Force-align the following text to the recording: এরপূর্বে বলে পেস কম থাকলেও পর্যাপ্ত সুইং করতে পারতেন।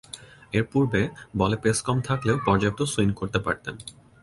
এরপূর্বে 0.53 1.01
বলে 1.37 1.57
পেস 1.63 1.77
কম 1.81 1.97
থাকলেও 2.01 2.37
পর্যাপ্ত 2.45 2.79
সুইং 2.83 3.09
করতে 3.13 3.39
পারতেন। 3.39 3.75